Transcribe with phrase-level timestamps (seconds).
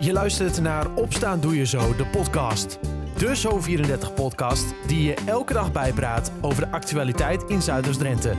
[0.00, 2.78] Je luistert naar Opstaan Doe Je Zo, de podcast.
[3.16, 8.34] De Zo34-podcast die je elke dag bijpraat over de actualiteit in Zuiders-Drenthe.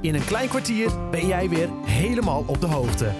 [0.00, 3.10] In een klein kwartier ben jij weer helemaal op de hoogte.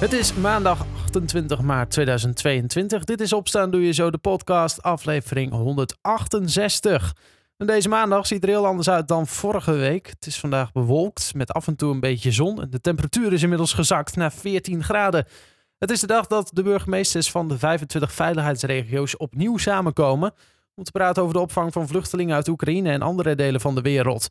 [0.00, 3.04] Het is maandag 28 maart 2022.
[3.04, 7.14] Dit is Opstaan Doe Je Zo, de podcast, aflevering 168.
[7.56, 10.06] En deze maandag ziet er heel anders uit dan vorige week.
[10.06, 12.66] Het is vandaag bewolkt met af en toe een beetje zon.
[12.70, 15.26] De temperatuur is inmiddels gezakt naar 14 graden.
[15.82, 20.32] Het is de dag dat de burgemeesters van de 25 veiligheidsregio's opnieuw samenkomen
[20.74, 23.80] om te praten over de opvang van vluchtelingen uit Oekraïne en andere delen van de
[23.80, 24.28] wereld.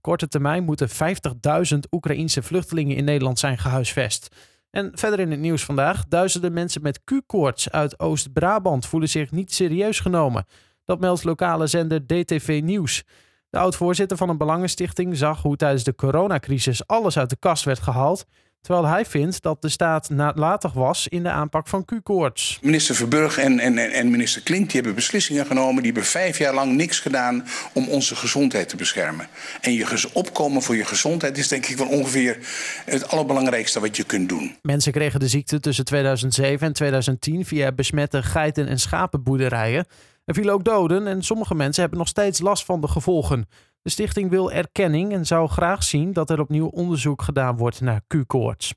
[0.00, 4.36] Korte termijn moeten 50.000 Oekraïense vluchtelingen in Nederland zijn gehuisvest.
[4.70, 9.52] En verder in het nieuws vandaag, duizenden mensen met Q-koorts uit Oost-Brabant voelen zich niet
[9.52, 10.46] serieus genomen.
[10.84, 13.02] Dat meldt lokale zender DTV Nieuws.
[13.50, 17.80] De oud-voorzitter van een belangenstichting zag hoe tijdens de coronacrisis alles uit de kast werd
[17.80, 18.26] gehaald
[18.60, 22.58] Terwijl hij vindt dat de staat nalatig was in de aanpak van Q-koorts.
[22.62, 25.82] Minister Verburg en, en, en minister Klink die hebben beslissingen genomen.
[25.82, 29.28] Die hebben vijf jaar lang niks gedaan om onze gezondheid te beschermen.
[29.60, 32.38] En je opkomen voor je gezondheid is denk ik wel ongeveer
[32.84, 34.56] het allerbelangrijkste wat je kunt doen.
[34.62, 39.86] Mensen kregen de ziekte tussen 2007 en 2010 via besmette geiten- en schapenboerderijen.
[40.24, 43.46] Er vielen ook doden en sommige mensen hebben nog steeds last van de gevolgen.
[43.82, 48.00] De stichting wil erkenning en zou graag zien dat er opnieuw onderzoek gedaan wordt naar
[48.06, 48.74] Q-koorts.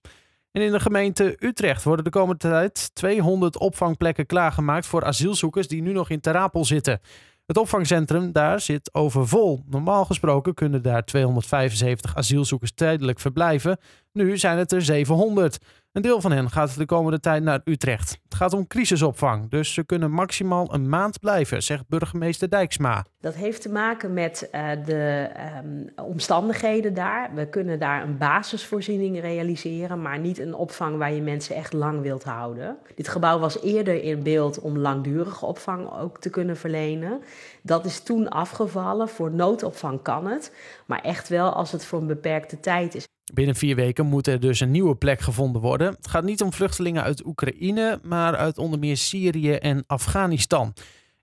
[0.52, 5.82] En in de gemeente Utrecht worden de komende tijd 200 opvangplekken klaargemaakt voor asielzoekers die
[5.82, 7.00] nu nog in Terapel zitten.
[7.45, 9.64] Het opvangcentrum daar zit overvol.
[9.70, 13.78] Normaal gesproken kunnen daar 275 asielzoekers tijdelijk verblijven.
[14.12, 15.58] Nu zijn het er 700.
[15.94, 18.19] Een deel van hen gaat de komende tijd naar Utrecht.
[18.23, 23.05] Het gaat om crisisopvang, dus ze kunnen maximaal een maand blijven, zegt burgemeester Dijksma.
[23.19, 25.30] Dat heeft te maken met uh, de
[25.64, 27.30] um, omstandigheden daar.
[27.33, 32.02] We kunnen daar een basisvoorziening realiseren, maar niet een opvang waar je mensen echt lang
[32.02, 32.77] wilt houden.
[32.95, 37.21] Dit gebouw was eerder in beeld om langdurige opvang ook te kunnen verlenen.
[37.61, 39.09] Dat is toen afgevallen.
[39.09, 40.53] Voor noodopvang kan het,
[40.86, 43.08] maar echt wel als het voor een beperkte tijd is.
[43.34, 45.94] Binnen vier weken moet er dus een nieuwe plek gevonden worden.
[45.94, 50.73] Het gaat niet om vluchtelingen uit Oekraïne, maar uit onder meer Syrië en Afghanistan.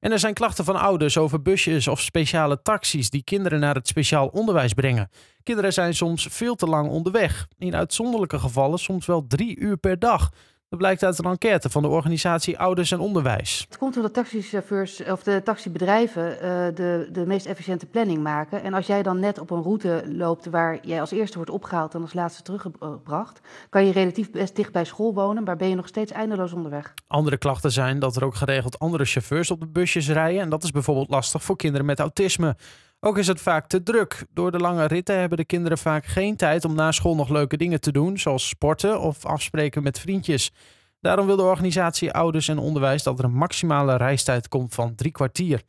[0.01, 3.89] En er zijn klachten van ouders over busjes of speciale taxis die kinderen naar het
[3.89, 5.11] speciaal onderwijs brengen.
[5.43, 7.47] Kinderen zijn soms veel te lang onderweg.
[7.59, 10.31] In uitzonderlijke gevallen soms wel drie uur per dag.
[10.71, 13.65] Dat blijkt uit een enquête van de organisatie Ouders en Onderwijs.
[13.69, 16.41] Het komt omdat taxichauffeurs of de taxibedrijven uh,
[16.75, 18.63] de, de meest efficiënte planning maken.
[18.63, 21.95] En als jij dan net op een route loopt waar jij als eerste wordt opgehaald
[21.95, 25.75] en als laatste teruggebracht, kan je relatief best dicht bij school wonen, maar ben je
[25.75, 26.95] nog steeds eindeloos onderweg.
[27.07, 30.41] Andere klachten zijn dat er ook geregeld andere chauffeurs op de busjes rijden.
[30.41, 32.57] En dat is bijvoorbeeld lastig voor kinderen met autisme.
[33.03, 34.25] Ook is het vaak te druk.
[34.35, 37.57] Door de lange ritten hebben de kinderen vaak geen tijd om na school nog leuke
[37.57, 40.53] dingen te doen, zoals sporten of afspreken met vriendjes.
[41.01, 45.13] Daarom wil de organisatie Ouders en Onderwijs dat er een maximale reistijd komt van drie
[45.13, 45.63] kwartier.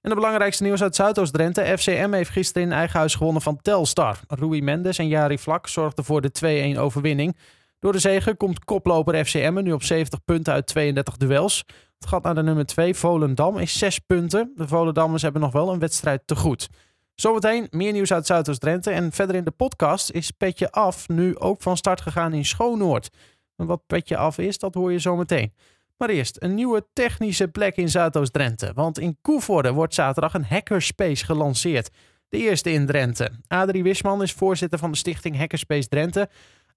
[0.00, 1.78] En de belangrijkste nieuws uit Zuidoost-Drenthe.
[1.78, 4.20] FCM heeft gisteren in eigen huis gewonnen van Telstar.
[4.28, 7.36] Rui Mendes en Jari Vlak zorgden voor de 2-1 overwinning.
[7.78, 11.64] Door de zege komt koploper FCM nu op 70 punten uit 32 duels.
[11.98, 14.52] Het gaat naar de nummer 2, Volendam, is 6 punten.
[14.54, 16.68] De Volendammers hebben nog wel een wedstrijd te goed.
[17.14, 18.90] Zometeen meer nieuws uit Zuidoost-Drenthe.
[18.90, 23.10] En verder in de podcast is Petje Af nu ook van start gegaan in Schoonoord.
[23.56, 25.52] En wat Petje Af is, dat hoor je zometeen.
[25.96, 28.72] Maar eerst een nieuwe technische plek in Zuidoost-Drenthe.
[28.74, 31.90] Want in Koevoorde wordt zaterdag een hackerspace gelanceerd.
[32.28, 33.30] De eerste in Drenthe.
[33.46, 36.28] Adrie Wisman is voorzitter van de stichting Hackerspace Drenthe.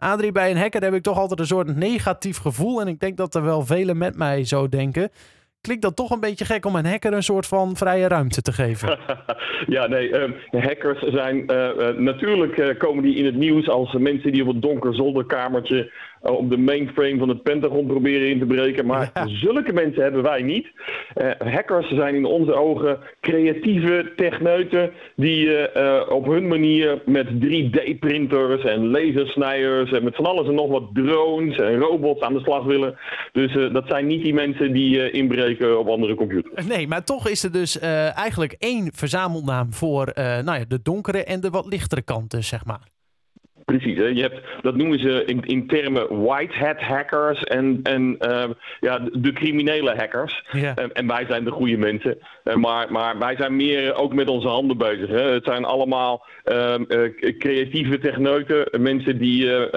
[0.04, 2.82] Adrie, bij een hacker heb ik toch altijd een soort negatief gevoel.
[2.82, 5.10] En ik denk dat er wel velen met mij zo denken.
[5.62, 8.52] Klinkt dat toch een beetje gek om een hacker een soort van vrije ruimte te
[8.52, 9.00] geven?
[9.76, 13.94] ja, nee, um, hackers zijn uh, uh, natuurlijk uh, komen die in het nieuws als
[13.94, 18.46] mensen die op een donker zolderkamertje op de mainframe van het Pentagon proberen in te
[18.46, 18.86] breken.
[18.86, 19.28] Maar ja.
[19.28, 20.68] zulke mensen hebben wij niet.
[21.16, 28.64] Uh, hackers zijn in onze ogen creatieve techneuten die uh, op hun manier met 3D-printers
[28.64, 32.64] en lasersnijders en met van alles en nog wat drones en robots aan de slag
[32.64, 32.98] willen.
[33.32, 36.68] Dus dat zijn niet die mensen die inbreken op andere computers.
[36.68, 41.42] Nee, maar toch is er dus eigenlijk één verzamelnaam voor nou ja, de donkere en
[41.42, 43.01] de wat lichtere kanten, zeg maar.
[43.66, 44.06] Precies, hè?
[44.06, 48.44] Je hebt, dat noemen ze in, in termen white hat hackers en, en uh,
[48.80, 50.44] ja, de criminele hackers.
[50.52, 52.18] En, en, wij zijn de goede mensen.
[52.44, 55.10] Uh, maar, maar wij zijn meer ook met onze handen bezig.
[55.10, 55.22] Hè?
[55.22, 56.76] Het zijn allemaal uh,
[57.38, 59.70] creatieve techneuten, mensen die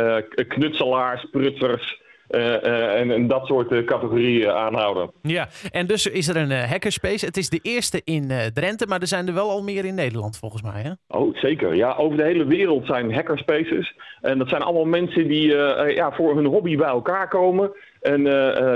[0.48, 5.10] knutselaars, prutsers, en, en, dat soort uh, categorieën aanhouden.
[5.22, 7.26] Ja, en dus is er een hackerspace.
[7.26, 10.38] Het is de eerste in Drenthe, maar er zijn er wel al meer in Nederland
[10.38, 10.82] volgens mij.
[10.82, 11.18] Hè?
[11.18, 11.74] Oh, zeker.
[11.74, 13.94] Ja, over de hele wereld zijn hackerspaces.
[14.20, 15.46] En dat zijn allemaal mensen die
[15.94, 17.70] ja, voor hun hobby bij elkaar komen.
[18.04, 18.22] En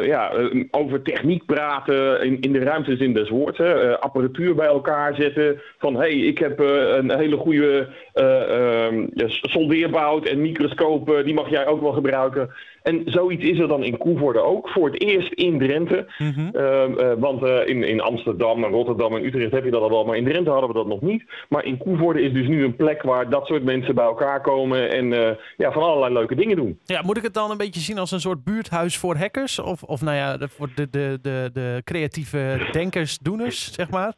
[0.04, 0.32] ja,
[0.70, 3.58] over techniek praten in, in de ruimtezin des woords.
[3.58, 3.98] Hè.
[3.98, 5.60] apparatuur bij elkaar zetten.
[5.78, 9.10] Van hé, hey, ik heb een hele goede um,
[9.42, 12.50] soldeerbout en microscoop, die mag jij ook wel gebruiken.
[12.88, 14.68] En zoiets is er dan in Koevoorde ook.
[14.68, 16.06] Voor het eerst in Drenthe.
[16.18, 16.48] Mhm.
[16.56, 19.90] Ehm, eh, want uh, in, in Amsterdam en Rotterdam en Utrecht heb je dat al
[19.90, 20.04] wel.
[20.04, 21.24] Maar in Drenthe hadden we dat nog niet.
[21.48, 24.90] Maar in Koevoorde is dus nu een plek waar dat soort mensen bij elkaar komen.
[24.90, 26.78] En ja, van allerlei leuke dingen doen.
[26.84, 29.58] Ja, moet ik het dan een beetje zien als een soort buurthuis voor hackers?
[29.58, 34.14] Of, of nou ja, voor de, de, de, de creatieve denkers, doeners, zeg maar?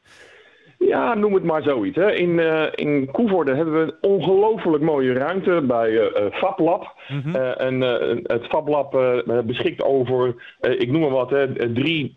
[0.86, 1.96] Ja, noem het maar zoiets.
[1.96, 2.12] Hè.
[2.12, 6.94] In, uh, in Koevoorde hebben we een ongelooflijk mooie ruimte bij uh, FabLab.
[7.08, 7.34] Mm -hmm.
[7.36, 7.80] uh, en
[8.22, 12.14] het FabLab beschikt over, ik noem maar wat, hè, drie,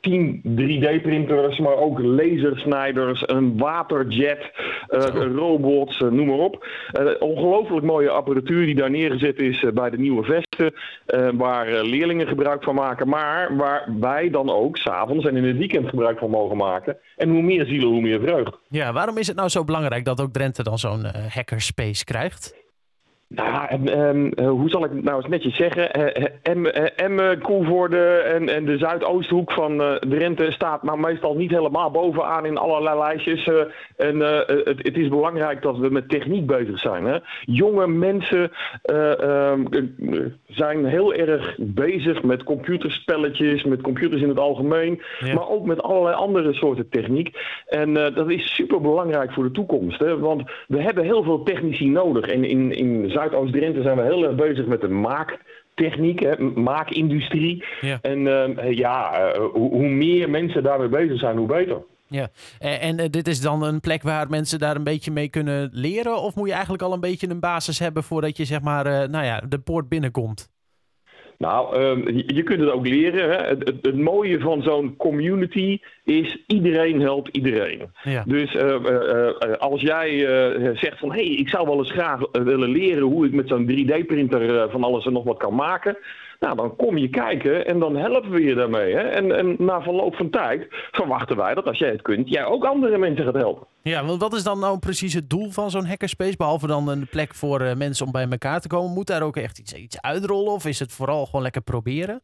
[0.00, 4.50] tien 3D-printers, maar ook lasersnijders, een waterjet,
[5.34, 6.66] robots, noem maar op.
[7.18, 10.72] ongelooflijk mooie apparatuur die daar neergezet is bij de nieuwe vesten,
[11.36, 15.88] waar leerlingen gebruik van maken, maar waar wij dan ook s'avonds en in het weekend
[15.88, 16.96] gebruik van mogen maken.
[17.16, 18.58] En hoe meer zielen, hoe meer vreugd.
[18.68, 22.54] Ja, waarom is het nou zo belangrijk dat ook Drenthe dan zo'n uh, hackerspace krijgt?
[23.34, 25.92] Nou, um, hoe zal ik het nou eens netjes zeggen?
[26.96, 32.58] Emmen, Koevoorde en, en de Zuidoosthoek van Drenthe staat maar meestal niet helemaal bovenaan in
[32.58, 33.50] allerlei lijstjes.
[33.96, 37.04] En het, het, is belangrijk dat we met techniek bezig zijn.
[37.04, 37.18] Hè?
[37.40, 38.50] Jonge mensen
[38.90, 39.68] um,
[40.46, 45.34] zijn heel erg bezig met computerspelletjes, met computers in het algemeen, ja.
[45.34, 47.36] maar ook met allerlei andere soorten techniek.
[47.66, 49.98] En dat is super belangrijk voor de toekomst.
[49.98, 50.18] Hè?
[50.18, 52.26] Want we hebben heel veel technici nodig.
[52.26, 57.64] En in, in Zuidoost-Drenthe zijn we heel erg bezig met de maaktechniek, hè, maakindustrie.
[57.80, 57.98] Ja.
[58.02, 61.76] En uh, ja, uh, hoe, hoe, meer mensen daarmee bezig zijn, hoe beter.
[62.06, 62.28] Ja,
[62.58, 65.68] en, en uh, dit is dan een plek waar mensen daar een beetje mee kunnen
[65.72, 66.22] leren?
[66.22, 69.24] Of moet je eigenlijk al een beetje een basis hebben voordat je zeg maar, nou
[69.24, 70.48] ja, de poort binnenkomt?
[71.40, 73.30] Nou, uh, je, kunt het ook leren.
[73.30, 73.36] Hè?
[73.36, 77.90] Het, het, het, mooie van zo'n community is iedereen helpt iedereen.
[78.02, 78.24] Ja.
[78.26, 79.28] Dus uh, uh,
[79.58, 80.18] als jij
[80.74, 83.70] zegt van hé, hey, ik zou wel eens graag willen leren hoe ik met zo'n
[83.70, 85.96] 3D-printer van alles en nog wat kan maken.
[86.40, 88.94] Nou, dan kom je kijken en dan helpen we je daarmee.
[88.94, 89.00] Hè?
[89.00, 92.64] En, en na verloop van tijd verwachten wij dat als jij het kunt, jij ook
[92.64, 93.66] andere mensen gaat helpen.
[93.82, 96.36] Ja, want wat is dan nou precies het doel van zo'n hackerspace?
[96.36, 98.92] Behalve dan een plek voor uh, mensen om bij elkaar te komen.
[98.92, 102.22] Moet daar ook echt iets, iets uitrollen of is het vooral gewoon lekker proberen?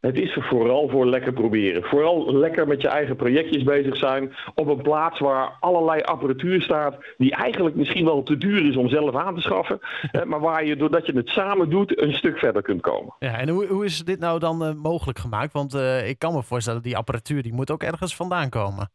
[0.00, 1.82] Het is er vooral voor lekker proberen.
[1.82, 4.34] Vooral lekker met je eigen projectjes bezig zijn.
[4.54, 6.96] Op een plaats waar allerlei apparatuur staat.
[7.16, 9.78] Die eigenlijk misschien wel te duur is om zelf aan te schaffen.
[10.30, 13.14] maar waar je doordat je het samen doet een stuk verder kunt komen.
[13.18, 15.52] Ja, en hoe, hoe is dit nou dan uh, mogelijk gemaakt?
[15.52, 18.90] Want uh, ik kan me voorstellen, die apparatuur die moet ook ergens vandaan komen.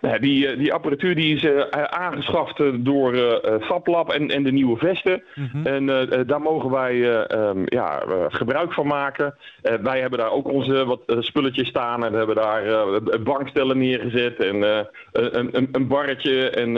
[0.00, 4.52] Nou, die, eh, die apparatuur die is uh, aangeschaft door uh, FabLab en, en de
[4.52, 5.22] nieuwe vesten.
[5.34, 5.66] Mm-hmm.
[5.66, 5.86] En
[6.26, 9.34] daar mogen wij um, ja, gebruik van maken.
[9.82, 12.04] wij hebben daar ook onze wat spulletjes staan.
[12.04, 12.62] En we hebben daar
[13.22, 14.62] bankstellen neergezet en
[15.12, 16.50] een, een, een, barretje.
[16.50, 16.76] En,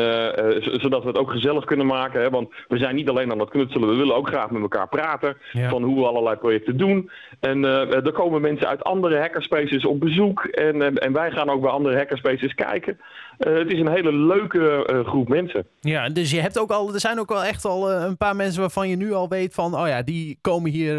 [0.80, 2.20] zodat we het ook gezellig kunnen maken.
[2.20, 2.30] Hè?
[2.30, 3.88] Want we zijn niet alleen aan het knutselen.
[3.88, 5.36] We willen ook graag met elkaar praten.
[5.52, 5.68] Ja.
[5.68, 7.10] Van hoe we allerlei projecten doen.
[7.40, 10.44] En er komen mensen uit andere hackerspaces op bezoek.
[10.44, 12.98] En, en wij gaan ook bij andere hackerspaces kijken.
[13.38, 15.66] Uh, het is een hele leuke uh, groep mensen.
[15.80, 18.36] Ja, dus je hebt ook al, er zijn ook wel echt al uh, een paar
[18.36, 20.94] mensen waarvan je nu al weet van, oh ja, die komen hier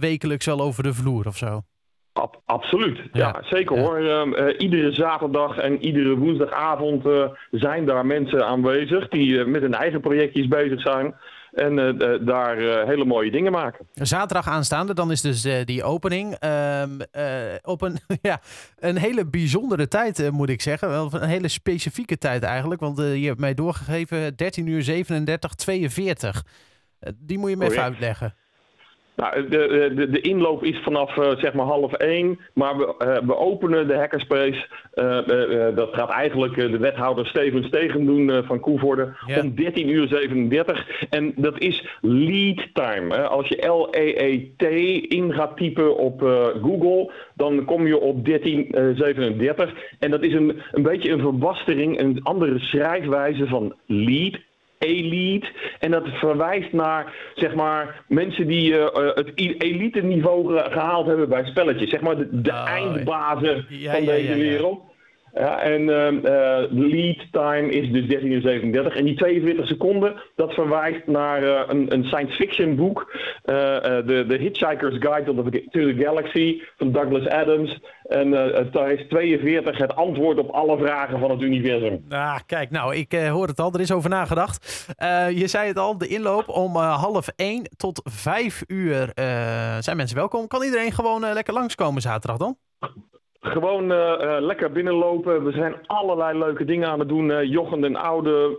[0.00, 1.60] wekelijks wel over de vloer of zo.
[2.12, 3.82] Ab absoluut, ja, ja zeker ja.
[3.82, 4.00] hoor.
[4.00, 7.04] Uh, iedere zaterdag en iedere woensdagavond
[7.50, 11.14] zijn daar mensen aanwezig die met hun eigen projectjes bezig zijn.
[11.56, 13.86] En uh, daar uh, hele mooie dingen maken.
[13.94, 16.36] Zaterdag aanstaande, dan is dus uh, die opening.
[16.44, 16.98] Um,
[17.62, 18.40] op een, ja,
[18.78, 20.88] een hele bijzondere tijd, moet ik zeggen.
[20.88, 22.80] Wel een hele specifieke tijd eigenlijk.
[22.80, 26.44] Want je hebt mij doorgegeven 13 uur 37, 42.
[27.16, 28.34] die moet je me even uitleggen.
[29.16, 33.26] Nou, de, de, de inloop is vanaf uh, zeg maar half één, maar we, uh,
[33.26, 34.66] we openen de hackerspace.
[34.94, 41.06] Uh, dat gaat eigenlijk de wethouder Steven Stegen doen van Koevoorde om 13.37 uur 37.
[41.10, 43.14] En dat is lead time.
[43.14, 43.28] Hè.
[43.28, 44.62] Als je L-E-E-T
[45.12, 46.20] in gaat typen op
[46.62, 49.74] Google, dan kom je op 1337.
[49.98, 54.38] En dat is een, een beetje een verbastering, een andere schrijfwijze van lead
[54.78, 55.48] elite.
[55.78, 61.44] En dat verwijst naar zeg maar, mensen die uh, het elite niveau gehaald hebben bij
[61.44, 61.90] spelletjes.
[61.90, 64.80] Zeg maar de, de oh, eindbazen ja, van ja, deze ja, wereld.
[65.38, 68.96] Ja, en uh, lead time is dus 13 uur 37.
[68.96, 73.12] En die 42 seconden, dat verwijst naar uh, een, een, science fiction boek.
[73.44, 77.80] de The Hitchhiker's Guide to the, to the, Galaxy van Douglas Adams.
[78.02, 78.30] En
[78.70, 82.04] daar is 42 het antwoord op alle vragen van het universum.
[82.08, 83.72] Ah, kijk, nou, ik hoor het al.
[83.72, 84.86] Er is over nagedacht.
[85.34, 89.10] je zei het al, de inloop om half 1 tot 5 uur
[89.80, 90.46] zijn mensen welkom.
[90.46, 92.56] Kan iedereen gewoon lekker langskomen zaterdag dan?
[93.46, 95.44] Gewoon uh, uh, lekker binnenlopen.
[95.44, 97.30] We zijn allerlei leuke dingen aan het doen.
[97.30, 98.54] Uh, Jochen den Oude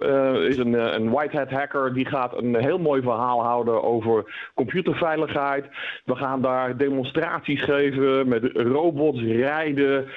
[0.50, 1.94] is een, een white hat hacker.
[1.94, 5.66] Die gaat een heel mooi verhaal houden over computerveiligheid.
[6.06, 10.08] We gaan daar demonstraties geven met robots rijden,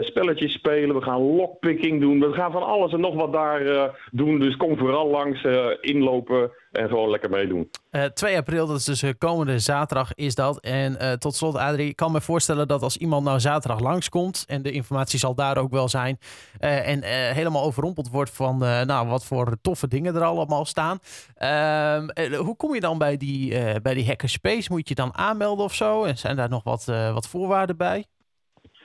[0.00, 0.96] spelletjes spelen.
[0.96, 2.20] We gaan lockpicking doen.
[2.20, 4.38] We gaan van alles en nog wat daar doen.
[4.38, 5.46] Dus kom vooral langs,
[5.80, 7.70] inlopen en gewoon lekker meedoen.
[7.90, 10.60] Uh, eh, 2 april, dat is dus eh, komende zaterdag, is dat.
[10.60, 14.44] En uh, tot slot, Adrie, ik kan me voorstellen dat als iemand nou zaterdag langskomt,
[14.48, 16.18] en de informatie zal daar ook wel zijn,
[16.58, 17.02] en
[17.34, 20.98] helemaal overrompeld wordt van nou, wat voor toffe dingen er allemaal staan.
[21.34, 24.72] Ehm, hoe kom je dan bij die, bij die hackerspace?
[24.72, 26.04] Moet je dan aanmelden of zo?
[26.04, 28.04] En zijn daar nog wat, wat voorwaarden bij?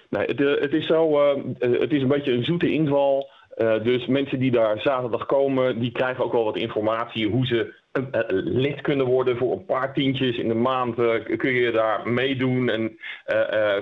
[0.10, 1.20] Nee, het, het is zo,
[1.60, 3.30] het is een beetje een zoete inval.
[3.56, 7.74] Uh, dus mensen die daar zaterdag komen, die krijgen ook wel wat informatie hoe ze
[8.44, 11.00] lid kunnen worden voor een paar tientjes in de maand.
[11.00, 12.98] Uh, kun je daar meedoen en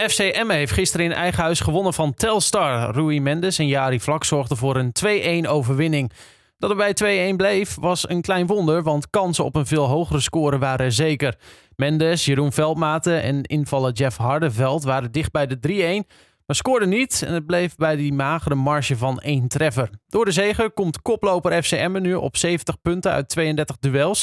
[0.06, 2.94] FCM heeft gisteren in eigen huis gewonnen van Telstar.
[2.94, 6.12] Rui Mendes en Jari Vlak zorgden voor een 2-1 overwinning.
[6.58, 10.20] Dat er bij 2-1 bleef was een klein wonder, want kansen op een veel hogere
[10.20, 11.34] score waren zeker.
[11.76, 16.10] Mendes, Jeroen Veldmaten en invaller Jeff Hardeveld waren dicht bij de 3-1,
[16.48, 19.90] maar scoorden niet en het bleef bij die magere marge van één treffer.
[20.06, 24.20] Door de zege komt koploper FCM nu op 70 punten uit 32 duels.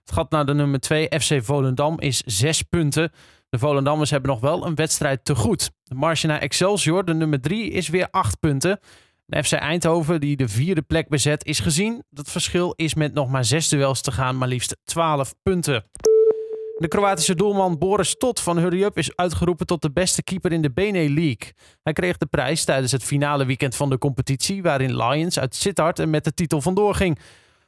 [0.00, 3.12] Het gat naar de nummer 2 FC Volendam is 6 punten.
[3.48, 5.70] De Volendammers hebben nog wel een wedstrijd te goed.
[5.82, 8.80] De marge naar Excelsior, de nummer 3, is weer 8 punten.
[9.26, 12.04] De FC Eindhoven, die de vierde plek bezet, is gezien.
[12.10, 15.84] Dat verschil is met nog maar 6 duels te gaan, maar liefst 12 punten.
[16.78, 20.62] De Kroatische doelman Boris Tot van Hurry Up is uitgeroepen tot de beste keeper in
[20.62, 21.52] de Bene League.
[21.82, 25.98] Hij kreeg de prijs tijdens het finale weekend van de competitie, waarin Lions uit Sittard
[25.98, 27.18] en met de titel vandoor ging.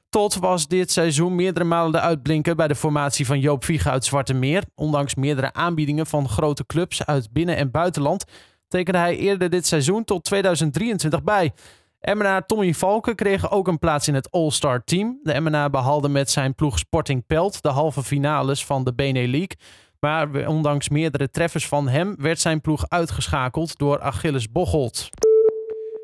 [0.09, 4.05] Tot was dit seizoen meerdere malen de uitblinker bij de formatie van Joop Viega uit
[4.05, 4.65] Zwarte Meer.
[4.75, 8.25] Ondanks meerdere aanbiedingen van grote clubs uit binnen- en buitenland
[8.69, 11.53] tekende hij eerder dit seizoen tot 2023 bij.
[12.01, 15.21] Emmenaar Tommy Valken kreeg ook een plaats in het All-Star team.
[15.23, 19.57] De Emmenaar behaalde met zijn ploeg Sporting Pelt de halve finales van de Bene League.
[20.01, 25.09] Maar ondanks meerdere treffers van hem werd zijn ploeg uitgeschakeld door Achilles Bocholt.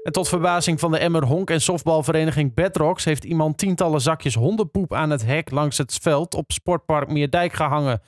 [0.03, 4.95] En tot verbazing van de Emmer Honk en softbalvereniging Bedrocks heeft iemand tientallen zakjes hondenpoep
[4.95, 8.01] aan het hek langs het veld op Sportpark Meerdijk gehangen.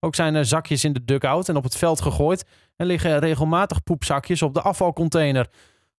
[0.00, 2.44] Ook zijn er zakjes in de dugout en op het veld gegooid
[2.76, 5.48] en liggen regelmatig poepzakjes op de afvalcontainer.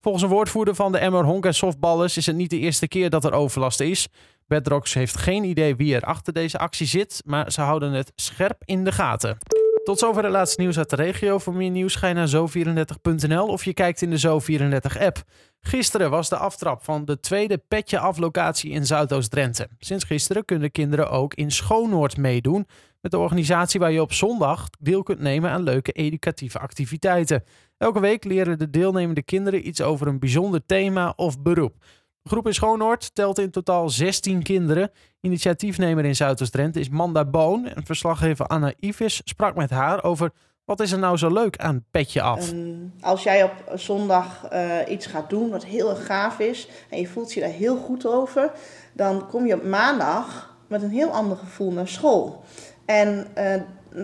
[0.06, 3.10] Volgens een woordvoerder van de Emmer Honk en Softballers is het niet de eerste keer
[3.10, 4.08] dat er overlast is.
[4.48, 8.62] Bedrocks heeft geen idee wie er achter deze actie zit, maar ze houden het scherp
[8.66, 9.38] in de gaten.
[9.84, 11.38] Tot zover het laatste nieuws uit de regio.
[11.38, 15.24] Voor meer nieuws ga je naar zo34.nl of je kijkt in de Zo34-app.
[15.60, 19.68] Gisteren was de aftrap van de tweede Petje aflocatie in Zuidoost-Drenthe.
[19.80, 22.68] Sinds gisteren kunnen kinderen ook in Schoonoord meedoen
[23.06, 27.44] met de organisatie waar je op zondag deel kunt nemen aan leuke educatieve activiteiten.
[27.78, 31.76] Elke week leren de deelnemende kinderen iets over een bijzonder thema of beroep.
[32.22, 34.92] De groep in Schoonoord telt in totaal 16 kinderen.
[35.22, 37.68] Initiatiefnemer in Zuidoost-Drenthe is Manda Boon.
[37.68, 40.32] En verslaggever Anna Ivis sprak met haar over
[40.64, 42.52] wat is er nou zo leuk aan Petje Af?
[42.52, 47.00] Um, als jij op zondag uh, iets gaat doen wat heel erg gaaf is en
[47.00, 48.52] je voelt je daar heel goed over,
[48.94, 52.44] dan kom je op maandag met een heel ander gevoel naar school.
[52.86, 53.62] En uh,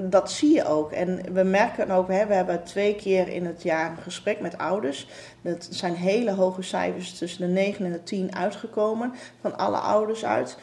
[0.10, 0.92] dat zie je ook.
[0.92, 4.58] En we merken ook, hè, we hebben twee keer in het jaar een gesprek met
[4.58, 5.08] ouders.
[5.42, 10.26] Dat zijn hele hoge cijfers tussen de 9 en de 10 uitgekomen, van alle ouders
[10.26, 10.58] uit.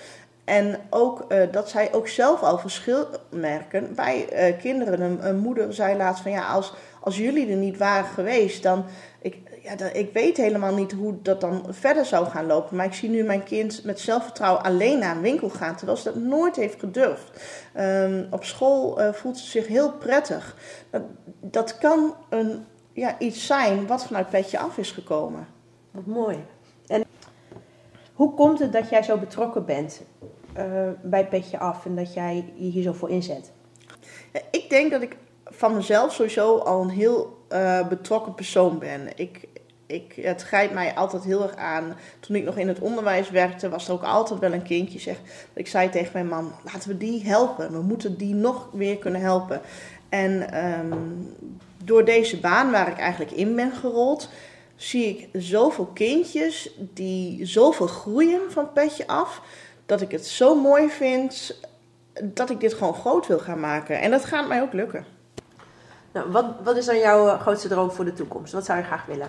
[0.49, 5.27] En ook uh, dat zij ook zelf al verschil merken bij uh, kinderen.
[5.27, 8.85] Een, moeder zei laatst van ja, als, als jullie er niet waren geweest, dan.
[9.21, 12.77] Ik, ja, ik weet helemaal niet hoe dat dan verder zou gaan lopen.
[12.77, 16.05] Maar ik zie nu mijn kind met zelfvertrouwen alleen naar een winkel gaan, terwijl ze
[16.05, 17.31] dat nooit heeft gedurfd.
[17.79, 20.57] Um, op school uh, voelt ze zich heel prettig.
[20.91, 21.03] Dat,
[21.41, 25.47] dat kan een, ja, iets zijn wat vanuit petje af is gekomen.
[25.91, 26.45] Wat mooi.
[26.87, 27.05] En
[28.15, 30.03] hoe komt het dat jij zo betrokken bent
[31.03, 33.53] bij Petje Af en dat jij je hier zo voor inzet?
[34.51, 39.09] Ik denk dat ik van mezelf sowieso al een heel uh, betrokken persoon ben.
[39.15, 39.49] Ik,
[39.87, 41.97] ik, het grijpt mij altijd heel erg aan.
[42.21, 44.99] Toen ik nog in het onderwijs werkte, was er ook altijd wel een kindje.
[44.99, 45.17] Zeg,
[45.53, 47.73] ik zei tegen mijn man: laten we die helpen.
[47.73, 49.61] We moeten die nog weer kunnen helpen.
[50.09, 51.35] En um,
[51.85, 54.29] door deze baan waar ik eigenlijk in ben gerold,
[54.77, 59.43] zie ik zoveel kindjes die zoveel groeien van petje af.
[59.89, 61.61] Dat ik het zo mooi vind
[62.23, 64.01] dat ik dit gewoon groot wil gaan maken.
[64.01, 65.05] En dat gaat mij ook lukken.
[66.13, 68.53] Nou, wat, wat is dan jouw eh, grootste droom voor de toekomst?
[68.53, 69.29] Wat zou je graag willen?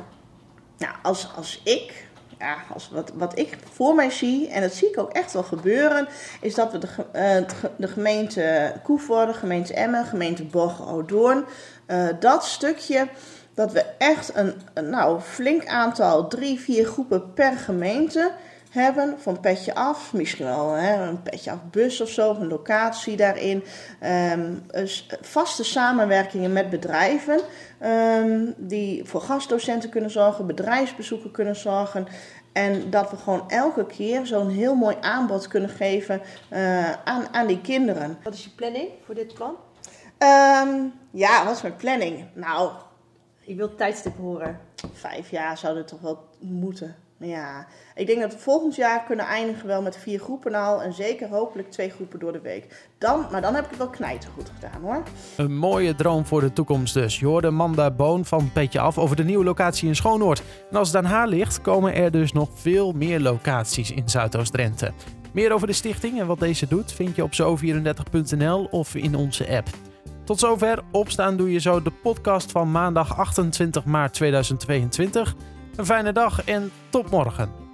[0.78, 2.08] Nou, als, als ik,
[2.40, 5.44] ja, als wat, wat ik voor mij zie, en dat zie ik ook echt wel
[5.44, 6.08] gebeuren,
[6.42, 7.48] is dat we de, uh,
[7.78, 11.46] de gemeente Koevoorde, gemeente Emmen, gemeente Borgen-Odoorn,
[11.88, 13.08] uh, dat stukje,
[13.54, 18.32] dat we echt een, een nou, flink aantal, drie, vier groepen per gemeente
[18.70, 23.18] hebben, van petje af, misschien wel hè, een petje af bus of zo, een locatie
[23.18, 23.64] daarin.
[24.34, 24.66] Um,
[25.22, 27.40] vaste samenwerkingen met bedrijven
[27.84, 32.08] um, die voor gastdocenten kunnen zorgen, bedrijfsbezoeken kunnen zorgen.
[32.54, 36.22] En dat we gewoon elke keer zo'n heel mooi aanbod kunnen geven
[36.54, 38.18] uh, aan, aan die kinderen.
[38.24, 39.56] Wat is je planning voor dit plan?
[40.20, 42.26] Um, ja, wat is mijn planning?
[42.34, 42.72] Nou,
[43.42, 44.60] ik wil tijdstip horen.
[44.94, 46.96] Vijf jaar zou het toch wel moeten.
[47.20, 50.82] Ja, ik denk dat we volgend jaar kunnen eindigen wel met vier groepen al.
[50.82, 52.90] En zeker hopelijk twee groepen door de week.
[52.98, 55.04] Dan, maar dan heb ik het wel knijtergoed gedaan hoor.
[55.38, 57.20] Een mooie droom voor de toekomst dus.
[57.20, 60.42] Je hoorde Manda Boon van Petje Af over de nieuwe locatie in Schoonoord.
[60.72, 64.92] En als het aan haar ligt, komen er dus nog veel meer locaties in Zuidoost-Drenthe.
[65.32, 69.50] Meer over de stichting en wat deze doet vind je op zo34.nl of in onze
[69.58, 69.68] app.
[70.24, 70.80] Tot zover.
[70.92, 75.36] Opstaan doe je zo de podcast van maandag 28 maart 2022.
[75.76, 77.69] Een fijne dag en tot morgen.